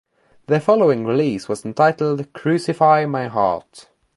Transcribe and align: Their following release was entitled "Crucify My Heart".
Their 0.47 0.59
following 0.59 1.05
release 1.05 1.47
was 1.47 1.63
entitled 1.63 2.33
"Crucify 2.33 3.05
My 3.05 3.27
Heart". 3.27 3.87